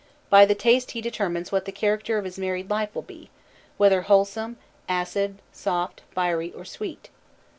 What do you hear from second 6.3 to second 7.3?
or sweet.